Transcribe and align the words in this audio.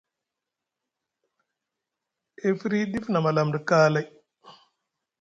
E 2.45 2.47
firyi 2.59 2.81
ɗif 2.91 3.05
ma 3.11 3.19
maalam 3.23 3.47
ɗa 3.53 3.59
kaalay. 3.67 4.05